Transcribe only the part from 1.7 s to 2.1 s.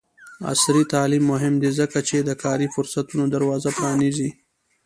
ځکه